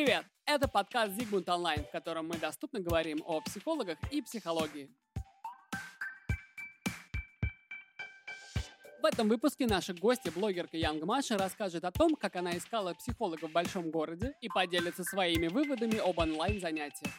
[0.00, 0.24] Привет!
[0.46, 4.88] Это подкаст Зигмунд Онлайн, в котором мы доступно говорим о психологах и психологии.
[9.02, 13.48] В этом выпуске наша гостья, блогерка Янг Маша, расскажет о том, как она искала психолога
[13.48, 17.12] в большом городе и поделится своими выводами об онлайн-занятиях.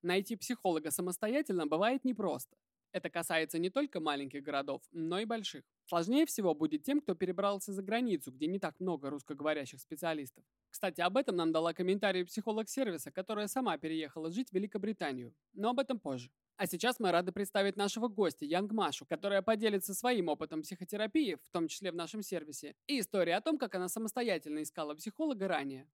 [0.00, 2.56] Найти психолога самостоятельно бывает непросто.
[2.90, 5.62] Это касается не только маленьких городов, но и больших.
[5.86, 10.44] Сложнее всего будет тем, кто перебрался за границу, где не так много русскоговорящих специалистов.
[10.70, 15.34] Кстати, об этом нам дала комментарий психолог сервиса, которая сама переехала жить в Великобританию.
[15.52, 16.30] Но об этом позже.
[16.56, 21.50] А сейчас мы рады представить нашего гостя Янг Машу, которая поделится своим опытом психотерапии, в
[21.52, 25.88] том числе в нашем сервисе, и историей о том, как она самостоятельно искала психолога ранее.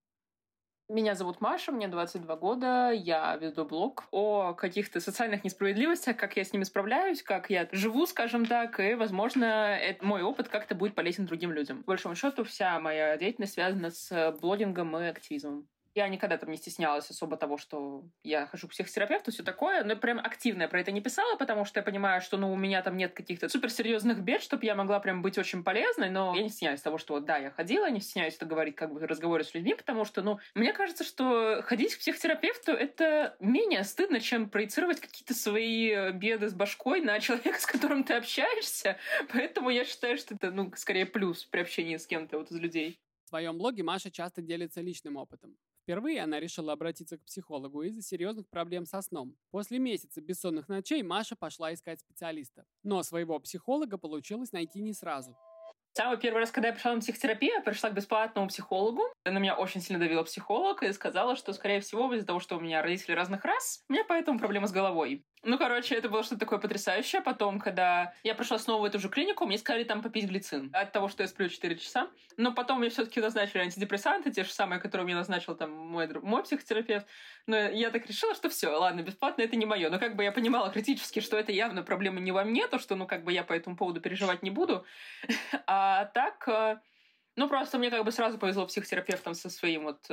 [0.90, 6.42] Меня зовут Маша, мне 22 года, я веду блог о каких-то социальных несправедливостях, как я
[6.42, 10.96] с ними справляюсь, как я живу, скажем так, и, возможно, это, мой опыт как-то будет
[10.96, 11.84] полезен другим людям.
[11.84, 15.68] По большому счету, вся моя деятельность связана с блогингом и активизмом.
[15.94, 19.96] Я никогда там не стеснялась особо того, что я хожу к психотерапевту, все такое, но
[19.96, 22.80] прям активно я про это не писала, потому что я понимаю, что ну, у меня
[22.82, 26.48] там нет каких-то суперсерьезных бед, чтобы я могла прям быть очень полезной, но я не
[26.48, 29.74] стесняюсь того, что да, я ходила, не стесняюсь это говорить как бы в с людьми,
[29.74, 35.34] потому что, ну, мне кажется, что ходить к психотерапевту— это менее стыдно, чем проецировать какие-то
[35.34, 38.96] свои беды с башкой на человека, с которым ты общаешься,
[39.32, 43.00] поэтому я считаю, что это, ну, скорее плюс при общении с кем-то вот из людей.
[43.24, 45.56] В своем блоге Маша часто делится личным опытом.
[45.90, 49.34] Впервые она решила обратиться к психологу из-за серьезных проблем со сном.
[49.50, 52.64] После месяца бессонных ночей Маша пошла искать специалиста.
[52.84, 55.36] Но своего психолога получилось найти не сразу.
[55.92, 59.02] Самый первый раз, когда я пришла на психотерапию, я пришла к бесплатному психологу.
[59.24, 62.60] На меня очень сильно давила психолог и сказала, что, скорее всего, из-за того, что у
[62.60, 65.24] меня родители разных рас, у меня поэтому проблемы с головой.
[65.42, 67.22] Ну, короче, это было что-то такое потрясающее.
[67.22, 70.92] Потом, когда я пришла снова в эту же клинику, мне сказали там попить глицин от
[70.92, 72.10] того, что я сплю 4 часа.
[72.36, 76.08] Но потом мне все таки назначили антидепрессанты, те же самые, которые мне назначил там мой,
[76.20, 77.06] мой психотерапевт.
[77.46, 79.88] Но я так решила, что все, ладно, бесплатно это не мое.
[79.88, 82.94] Но как бы я понимала критически, что это явно проблема не во мне, то, что,
[82.94, 84.84] ну, как бы я по этому поводу переживать не буду.
[85.66, 85.79] А
[86.14, 86.80] так, э,
[87.36, 90.10] ну, просто мне как бы сразу повезло психотерапевтом со своим вот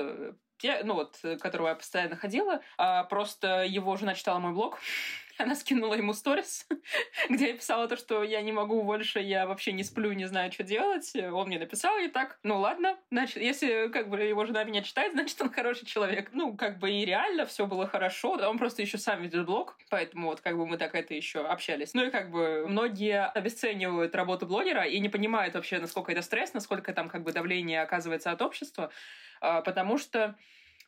[0.63, 2.61] э, ну вот, которого я постоянно ходила.
[2.77, 4.79] А просто его жена читала мой блог,
[5.37, 6.67] она скинула ему сторис,
[7.29, 10.51] где я писала то, что я не могу больше, я вообще не сплю, не знаю,
[10.51, 11.13] что делать.
[11.15, 15.11] Он мне написал и так, ну ладно, значит, если как бы его жена меня читает,
[15.13, 16.29] значит, он хороший человек.
[16.33, 18.31] Ну, как бы и реально все было хорошо.
[18.33, 21.93] Он просто еще сам ведет блог, поэтому вот как бы мы так это еще общались.
[21.93, 26.53] Ну и как бы многие обесценивают работу блогера и не понимают вообще, насколько это стресс,
[26.53, 28.91] насколько там как бы давление оказывается от общества,
[29.39, 30.37] потому что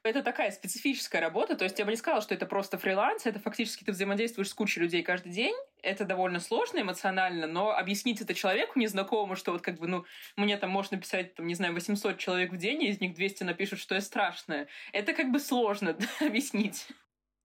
[0.04, 3.40] это такая специфическая работа, то есть я бы не сказала, что это просто фриланс, это
[3.40, 8.34] фактически ты взаимодействуешь с кучей людей каждый день, это довольно сложно эмоционально, но объяснить это
[8.34, 10.06] человеку незнакомому, что вот как бы, ну,
[10.38, 13.44] мне там можно писать, там, не знаю, 800 человек в день, и из них 200
[13.44, 16.88] напишут, что я страшная, это как бы сложно объяснить.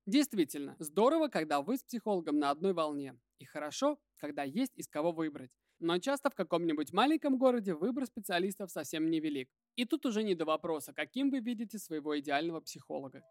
[0.06, 3.16] Действительно, здорово, когда вы с психологом на одной волне.
[3.38, 5.50] И хорошо, когда есть из кого выбрать.
[5.84, 9.50] Но часто в каком-нибудь маленьком городе выбор специалистов совсем невелик.
[9.76, 13.22] И тут уже не до вопроса, каким вы видите своего идеального психолога.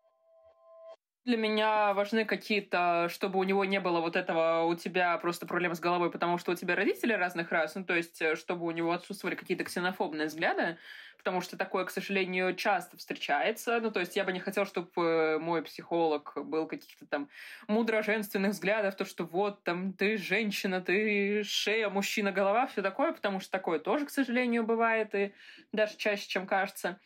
[1.25, 5.73] Для меня важны какие-то, чтобы у него не было вот этого у тебя просто проблем
[5.73, 8.71] с головой, потому что у тебя родители разных рас, ну то есть э, чтобы у
[8.71, 10.77] него отсутствовали какие-то ксенофобные взгляды,
[11.17, 13.79] потому что такое, к сожалению, часто встречается.
[13.79, 17.29] Ну то есть я бы не хотела, чтобы э, мой психолог был каких-то там
[17.69, 23.39] мудро-женственных взглядов, то что вот там ты женщина, ты шея, мужчина, голова, все такое, потому
[23.39, 25.33] что такое тоже, к сожалению, бывает и
[25.71, 26.99] даже чаще, чем кажется.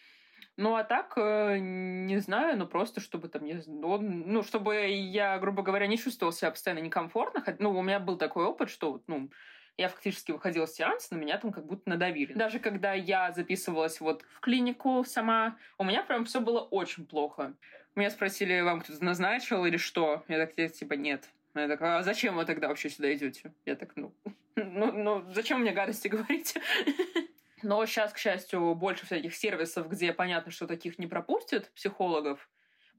[0.57, 5.61] Ну, а так, э, не знаю, ну, просто чтобы там, не, ну, чтобы я, грубо
[5.61, 7.43] говоря, не чувствовал себя постоянно некомфортно.
[7.59, 9.29] Ну, у меня был такой опыт, что, ну,
[9.77, 12.33] я фактически выходила с сеанса, на меня там как будто надавили.
[12.33, 17.53] Даже когда я записывалась вот в клинику сама, у меня прям все было очень плохо.
[17.93, 20.23] Меня спросили, вам кто-то назначил или что?
[20.27, 21.29] Я так, типа, нет.
[21.53, 23.53] Я так, а зачем вы тогда вообще сюда идете?
[23.65, 24.11] Я так, ну,
[24.55, 26.55] ну, ну зачем мне гадости говорить?
[27.63, 32.49] Но сейчас, к счастью, больше всяких сервисов, где понятно, что таких не пропустят психологов.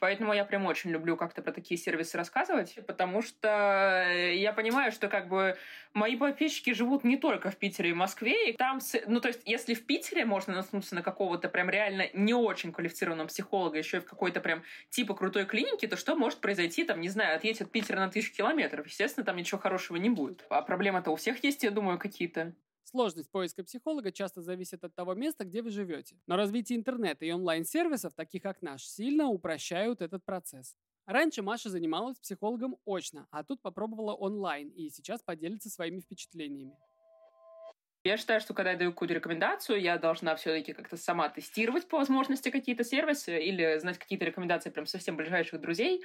[0.01, 5.09] Поэтому я прям очень люблю как-то про такие сервисы рассказывать, потому что я понимаю, что
[5.09, 5.57] как бы
[5.93, 9.75] мои подписчики живут не только в Питере и Москве, и там, ну то есть, если
[9.75, 14.05] в Питере можно наткнуться на какого-то прям реально не очень квалифицированного психолога, еще и в
[14.05, 17.99] какой-то прям типа крутой клинике, то что может произойти, там, не знаю, отъедет от Питера
[17.99, 18.87] на тысячу километров?
[18.87, 20.47] Естественно, там ничего хорошего не будет.
[20.49, 22.55] А проблемы-то у всех есть, я думаю, какие-то.
[22.91, 26.17] Сложность поиска психолога часто зависит от того места, где вы живете.
[26.27, 30.75] Но развитие интернета и онлайн-сервисов, таких как наш, сильно упрощают этот процесс.
[31.05, 36.79] Раньше Маша занималась психологом очно, а тут попробовала онлайн и сейчас поделится своими впечатлениями.
[38.09, 41.99] Я считаю, что когда я даю какую-то рекомендацию, я должна все-таки как-то сама тестировать по
[41.99, 46.03] возможности какие-то сервисы или знать какие-то рекомендации прям совсем ближайших друзей.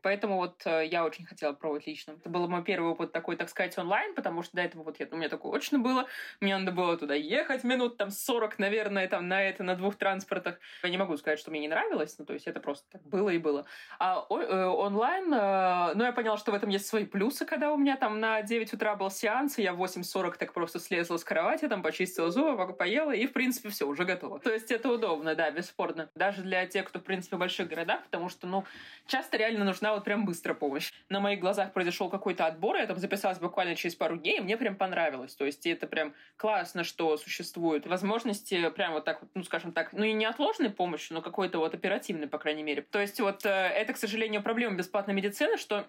[0.00, 2.12] Поэтому вот э, я очень хотела пробовать лично.
[2.12, 5.08] Это был мой первый опыт такой, так сказать, онлайн, потому что до этого вот я,
[5.10, 6.06] у меня такое очно было.
[6.40, 10.60] Мне надо было туда ехать минут там 40, наверное, там на это, на двух транспортах.
[10.84, 13.30] Я не могу сказать, что мне не нравилось, ну то есть это просто так было
[13.30, 13.66] и было.
[13.98, 17.76] А э, онлайн, э, ну я поняла, что в этом есть свои плюсы, когда у
[17.76, 21.24] меня там на 9 утра был сеанс, и я в 8.40 так просто слезла с
[21.40, 24.38] кровати, там почистила зубы, поела, и в принципе все, уже готово.
[24.40, 26.10] То есть это удобно, да, бесспорно.
[26.14, 28.64] Даже для тех, кто в принципе в больших городах, потому что, ну,
[29.06, 30.92] часто реально нужна вот прям быстрая помощь.
[31.08, 34.56] На моих глазах произошел какой-то отбор, я там записалась буквально через пару дней, и мне
[34.58, 35.34] прям понравилось.
[35.34, 40.04] То есть это прям классно, что существуют возможности прям вот так ну, скажем так, ну
[40.04, 42.82] и неотложной помощи, но какой-то вот оперативной, по крайней мере.
[42.82, 45.86] То есть вот э, это, к сожалению, проблема бесплатной медицины, что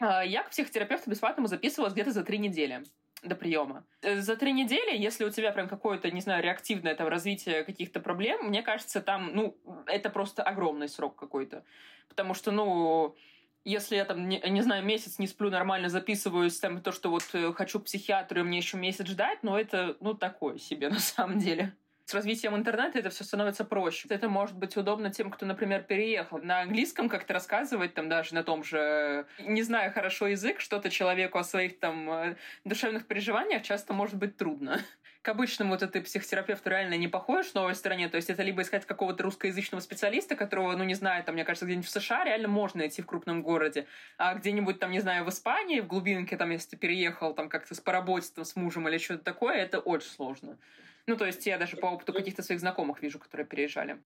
[0.00, 2.84] э, я к психотерапевту бесплатному записывалась где-то за три недели
[3.22, 3.84] до приема.
[4.02, 8.00] Э, за три недели, если у тебя прям какое-то, не знаю, реактивное там развитие каких-то
[8.00, 11.64] проблем, мне кажется, там, ну, это просто огромный срок какой-то.
[12.08, 13.16] Потому что, ну,
[13.64, 17.24] если я там, не, не знаю, месяц не сплю, нормально записываюсь, там, то, что вот
[17.32, 21.38] э, хочу психиатру, и мне еще месяц ждать, но это, ну, такое себе на самом
[21.38, 21.74] деле.
[22.12, 24.06] С развитием интернета это все становится проще.
[24.10, 26.36] Это может быть удобно тем, кто, например, переехал.
[26.42, 31.38] На английском как-то рассказывать, там даже на том же, не зная хорошо язык, что-то человеку
[31.38, 32.36] о своих там э,
[32.66, 34.78] душевных переживаниях часто может быть трудно.
[35.22, 38.10] К обычному вот этой психотерапевту реально не похож в новой стране.
[38.10, 41.64] То есть это либо искать какого-то русскоязычного специалиста, которого, ну, не знаю, там, мне кажется,
[41.64, 43.86] где-нибудь в США реально можно найти в крупном городе.
[44.18, 47.74] А где-нибудь там, не знаю, в Испании, в глубинке, там, если ты переехал там как-то
[47.74, 50.58] с по работе, там, с мужем или что-то такое, это очень сложно.
[51.06, 54.02] Ну, то есть я даже по опыту каких-то своих знакомых вижу, которые переезжали.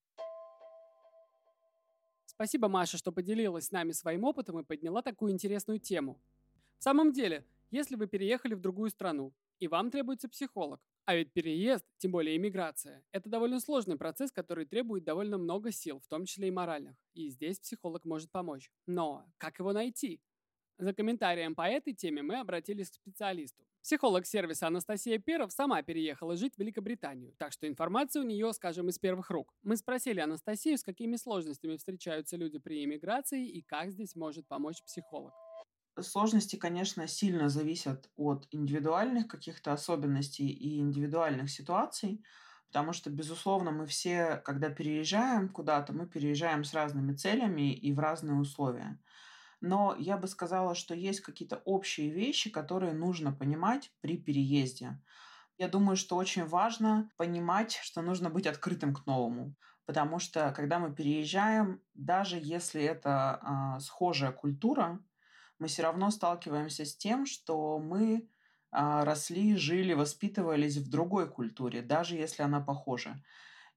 [2.24, 6.20] Спасибо, Маша, что поделилась с нами своим опытом и подняла такую интересную тему.
[6.78, 11.32] В самом деле, если вы переехали в другую страну, и вам требуется психолог, а ведь
[11.32, 16.26] переезд, тем более иммиграция, это довольно сложный процесс, который требует довольно много сил, в том
[16.26, 16.96] числе и моральных.
[17.14, 18.70] И здесь психолог может помочь.
[18.86, 20.20] Но как его найти?
[20.78, 23.64] За комментарием по этой теме мы обратились к специалисту.
[23.82, 28.90] Психолог сервиса Анастасия Перов сама переехала жить в Великобританию, так что информация у нее, скажем,
[28.90, 29.54] из первых рук.
[29.62, 34.82] Мы спросили Анастасию, с какими сложностями встречаются люди при иммиграции и как здесь может помочь
[34.82, 35.32] психолог.
[35.98, 42.22] Сложности, конечно, сильно зависят от индивидуальных каких-то особенностей и индивидуальных ситуаций,
[42.66, 47.98] потому что, безусловно, мы все, когда переезжаем куда-то, мы переезжаем с разными целями и в
[47.98, 48.98] разные условия
[49.60, 55.00] но я бы сказала, что есть какие-то общие вещи, которые нужно понимать при переезде.
[55.58, 59.54] Я думаю, что очень важно понимать, что нужно быть открытым к новому.
[59.86, 65.00] Потому что когда мы переезжаем, даже если это а, схожая культура,
[65.58, 68.28] мы все равно сталкиваемся с тем, что мы
[68.72, 73.22] а, росли, жили, воспитывались в другой культуре, даже если она похожа.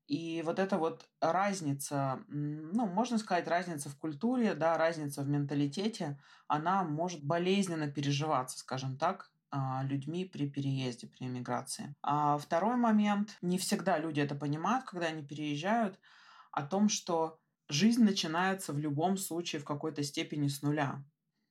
[0.10, 6.20] И вот эта вот разница, ну, можно сказать, разница в культуре, да, разница в менталитете,
[6.48, 11.96] она может болезненно переживаться, скажем так, а, людьми при переезде, при эмиграции.
[12.02, 16.00] А второй момент, не всегда люди это понимают, когда они переезжают,
[16.52, 21.04] о том, что жизнь начинается в любом случае в какой-то степени с нуля.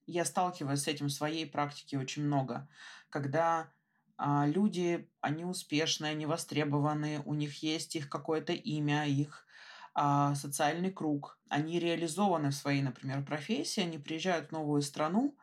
[0.07, 2.69] Я сталкиваюсь с этим в своей практике очень много,
[3.09, 3.73] когда
[4.19, 9.47] люди, они успешные, они востребованы, у них есть их какое-то имя, их
[9.95, 11.39] а, социальный круг.
[11.49, 15.37] Они реализованы в своей, например, профессии, они приезжают в новую страну,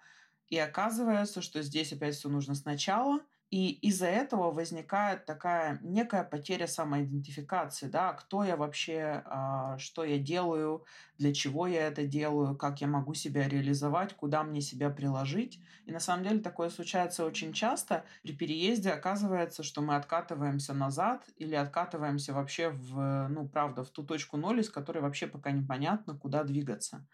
[0.50, 3.22] и оказывается, что здесь опять все нужно сначала–
[3.55, 10.17] и из-за этого возникает такая некая потеря самоидентификации, да, кто я вообще, а, что я
[10.17, 10.83] делаю,
[11.17, 15.62] для чего я это делаю, как я могу себя реализовать, куда мне себя приложить.
[15.85, 18.03] И на самом деле такое случается очень часто.
[18.24, 24.03] При переезде оказывается, что мы откатываемся назад или откатываемся вообще в, ну, правда, в ту
[24.03, 27.07] точку ноль, из которой вообще пока непонятно, куда двигаться.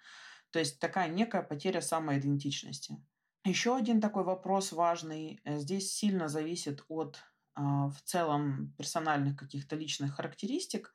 [0.49, 2.97] То есть такая некая потеря самоидентичности.
[3.43, 5.41] Еще один такой вопрос важный.
[5.43, 7.19] Э, здесь сильно зависит от
[7.55, 10.93] а, в целом персональных каких-то личных характеристик.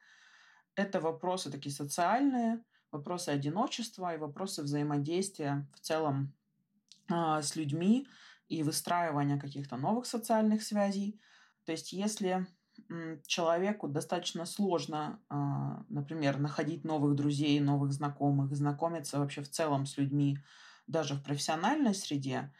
[0.74, 2.62] Это вопросы такие социальные,
[2.92, 6.34] вопросы одиночества и вопросы взаимодействия в целом
[7.10, 8.06] а, с людьми
[8.48, 11.20] и выстраивания каких-то новых социальных связей.
[11.64, 12.46] То есть если
[13.26, 19.96] человеку достаточно сложно, а, например, находить новых друзей, новых знакомых, знакомиться вообще в целом с
[19.96, 20.38] людьми,
[20.86, 22.52] даже в профессиональной среде,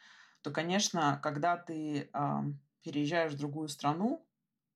[0.43, 2.43] то, конечно, когда ты э,
[2.83, 4.27] переезжаешь в другую страну,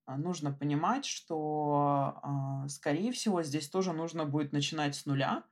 [0.07, 2.21] э, нужно понимать, что,
[2.65, 5.45] э, скорее всего, здесь тоже нужно будет начинать с нуля.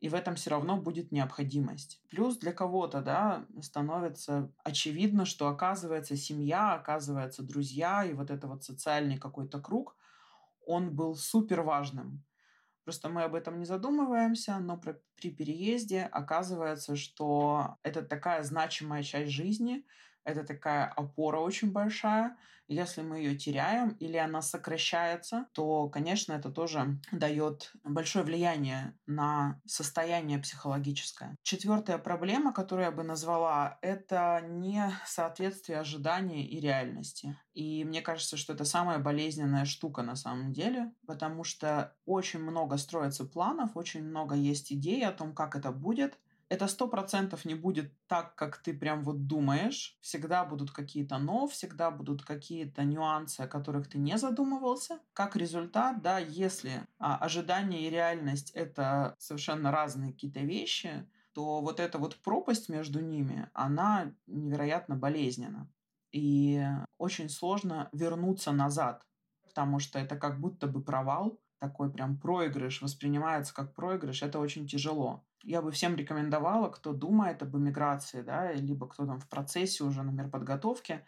[0.00, 2.00] и в этом все равно будет необходимость.
[2.08, 8.64] Плюс для кого-то, да, становится очевидно, что оказывается семья, оказывается друзья, и вот это вот
[8.64, 9.96] социальный какой-то круг,
[10.66, 12.24] он был супер важным.
[12.90, 19.30] Просто мы об этом не задумываемся, но при переезде оказывается, что это такая значимая часть
[19.30, 19.84] жизни,
[20.30, 22.36] это такая опора очень большая.
[22.68, 29.60] Если мы ее теряем или она сокращается, то, конечно, это тоже дает большое влияние на
[29.66, 31.36] состояние психологическое.
[31.42, 37.36] Четвертая проблема, которую я бы назвала, это несоответствие ожидания и реальности.
[37.54, 42.76] И мне кажется, что это самая болезненная штука на самом деле, потому что очень много
[42.76, 46.20] строится планов, очень много есть идей о том, как это будет,
[46.50, 49.96] это сто процентов не будет так, как ты прям вот думаешь.
[50.00, 54.98] Всегда будут какие-то но, всегда будут какие-то нюансы, о которых ты не задумывался.
[55.12, 61.78] Как результат, да, если а, ожидание и реальность это совершенно разные какие-то вещи, то вот
[61.78, 65.70] эта вот пропасть между ними, она невероятно болезненна.
[66.10, 66.66] И
[66.98, 69.06] очень сложно вернуться назад,
[69.44, 74.66] потому что это как будто бы провал, такой прям проигрыш, воспринимается как проигрыш, это очень
[74.66, 79.84] тяжело я бы всем рекомендовала, кто думает об эмиграции, да, либо кто там в процессе
[79.84, 81.04] уже, например, подготовки,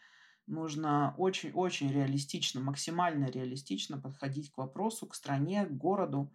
[0.47, 6.33] нужно очень-очень реалистично, максимально реалистично подходить к вопросу, к стране, к городу,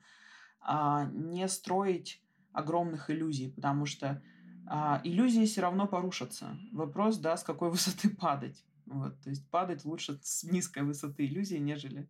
[0.62, 2.22] а не строить
[2.54, 4.22] огромных иллюзий, потому что
[4.68, 6.58] а, иллюзии все равно порушатся.
[6.72, 8.64] Вопрос, да, с какой высоты падать.
[8.86, 12.10] Вот, то есть падать лучше с низкой высоты иллюзии, нежели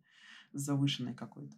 [0.52, 1.56] с завышенной какой-то.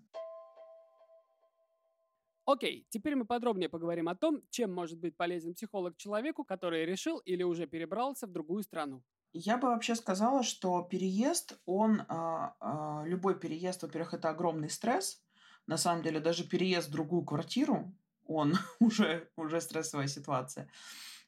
[2.46, 7.18] Окей, теперь мы подробнее поговорим о том, чем может быть полезен психолог человеку, который решил
[7.18, 9.02] или уже перебрался в другую страну.
[9.32, 15.22] Я бы вообще сказала, что переезд, он, а, а, любой переезд, во-первых, это огромный стресс.
[15.66, 17.94] На самом деле, даже переезд в другую квартиру,
[18.26, 20.68] он уже, уже стрессовая ситуация.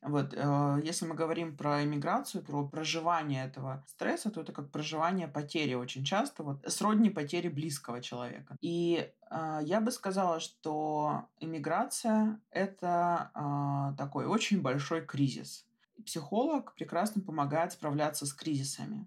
[0.03, 5.29] Вот, э, если мы говорим про иммиграцию, про проживание этого стресса, то это как проживание
[5.29, 8.57] потери очень часто, вот сродни потери близкого человека.
[8.61, 15.67] И э, я бы сказала, что иммиграция— это э, такой очень большой кризис.
[16.05, 19.07] Психолог прекрасно помогает справляться с кризисами.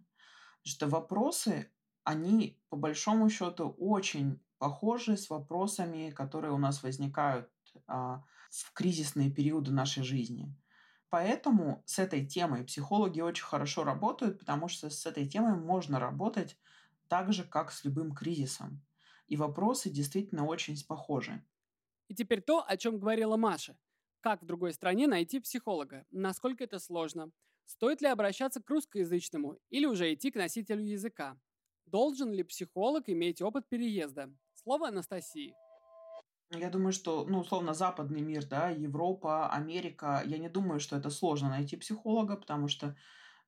[0.63, 1.69] Что вопросы,
[2.05, 7.49] они по большому счету очень похожи с вопросами, которые у нас возникают
[7.87, 10.55] а, в кризисные периоды нашей жизни.
[11.09, 16.57] Поэтому с этой темой психологи очень хорошо работают, потому что с этой темой можно работать
[17.07, 18.83] так же, как с любым кризисом.
[19.27, 21.43] И вопросы действительно очень похожи.
[22.07, 23.77] И теперь то, о чем говорила Маша.
[24.21, 26.05] Как в другой стране найти психолога?
[26.11, 27.31] Насколько это сложно?
[27.65, 31.39] Стоит ли обращаться к русскоязычному или уже идти к носителю языка?
[31.85, 34.31] Должен ли психолог иметь опыт переезда?
[34.53, 35.55] Слово Анастасии.
[36.51, 41.09] Я думаю, что, ну, условно, западный мир, да, Европа, Америка, я не думаю, что это
[41.09, 42.95] сложно найти психолога, потому что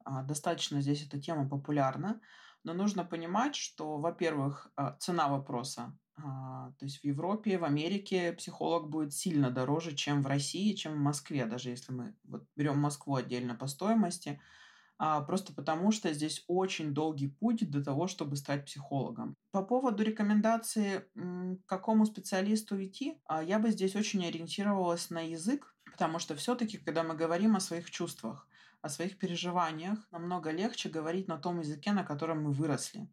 [0.04, 2.20] а, достаточно здесь эта тема популярна.
[2.64, 5.96] Но нужно понимать, что, во-первых, а, цена вопроса.
[6.16, 10.94] А, то есть в Европе, в Америке психолог будет сильно дороже, чем в России, чем
[10.94, 14.42] в Москве, даже если мы вот берем Москву отдельно по стоимости
[14.98, 19.36] просто потому что здесь очень долгий путь до того, чтобы стать психологом.
[19.52, 25.76] По поводу рекомендации, к какому специалисту идти, а, я бы здесь очень ориентировалась на язык,
[25.92, 28.48] потому что все-таки, когда мы говорим о своих чувствах,
[28.82, 33.10] о своих переживаниях, намного легче говорить на том языке, на котором мы выросли.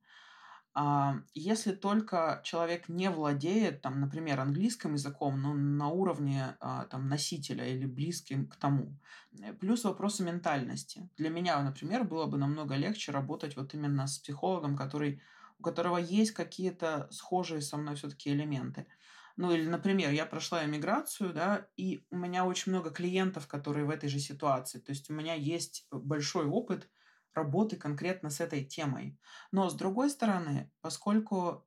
[0.77, 7.09] А, если только человек не владеет, там, например, английским языком, но на уровне а, там,
[7.09, 8.99] носителя или близким к тому.
[9.41, 11.09] Э, плюс вопросы ментальности.
[11.17, 15.23] Для меня, например, было бы намного легче работать вот именно с психологом, который,
[15.61, 18.89] у которого есть какие-то схожие со мной все-таки элементы.
[19.37, 23.91] Ну или, например, я прошла эмиграцию, да, и у меня очень много клиентов, которые в
[23.91, 24.81] этой же ситуации.
[24.81, 26.89] То есть у меня есть большой опыт–
[27.35, 29.19] работы конкретно с этой темой.
[29.53, 31.67] Но с другой стороны, поскольку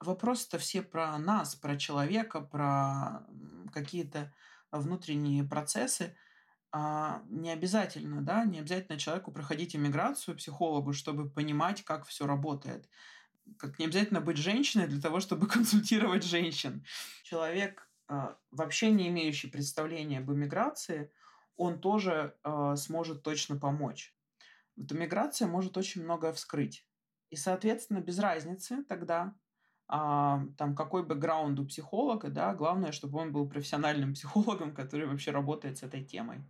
[0.00, 3.26] вопросы-то все про нас, про человека, про
[3.72, 4.32] какие-то
[4.70, 6.16] внутренние процессы,
[6.72, 12.88] а не обязательно, да, не обязательно человеку проходить иммиграцию, психологу, чтобы понимать, как все работает.
[13.58, 16.84] Как не обязательно быть женщиной для того, чтобы консультировать женщин.
[17.22, 21.10] Человек, а, вообще не имеющий представления об иммиграции,
[21.56, 24.15] он тоже а, сможет точно помочь.
[24.76, 26.86] Вот миграция может очень многое вскрыть.
[27.30, 29.34] И, соответственно, без разницы тогда,
[29.88, 35.30] а, там, какой бэкграунд у психолога, да, главное, чтобы он был профессиональным психологом, который вообще
[35.30, 36.40] работает с этой темой.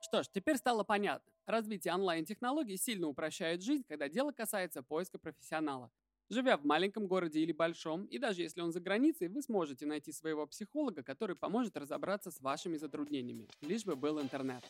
[0.00, 1.32] Что ж, теперь стало понятно.
[1.46, 5.90] Развитие онлайн-технологий сильно упрощает жизнь, когда дело касается поиска профессионала.
[6.28, 10.12] Живя в маленьком городе или большом, и даже если он за границей, вы сможете найти
[10.12, 14.64] своего психолога, который поможет разобраться с вашими затруднениями, лишь бы был интернет.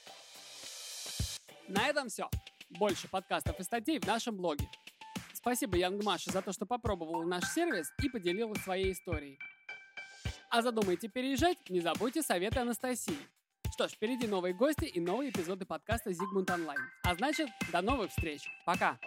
[1.69, 2.29] На этом все.
[2.71, 4.69] Больше подкастов и статей в нашем блоге.
[5.33, 9.39] Спасибо Янг Маше за то, что попробовала наш сервис и поделилась своей историей.
[10.51, 11.59] А задумаете переезжать?
[11.69, 13.17] Не забудьте советы Анастасии.
[13.73, 16.81] Что ж, впереди новые гости и новые эпизоды подкаста Зигмунд Онлайн.
[17.05, 18.43] А значит, до новых встреч.
[18.67, 18.99] Пока!